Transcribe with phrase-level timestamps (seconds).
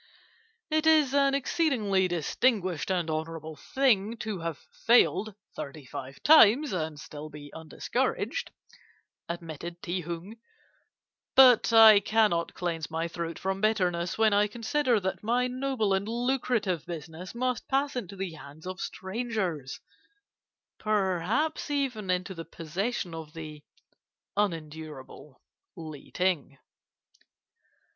[0.71, 6.99] "'It is an exceedingly distinguished and honourable thing to have failed thirty five times, and
[6.99, 8.49] still to be undiscouraged,'
[9.29, 10.37] admitted Ti Hung;
[11.35, 16.07] 'but I cannot cleanse my throat from bitterness when I consider that my noble and
[16.09, 19.81] lucrative business must pass into the hands of strangers,
[20.79, 23.63] perhaps even into the possession of the
[24.35, 25.43] unendurable
[25.77, 26.57] Li Ting.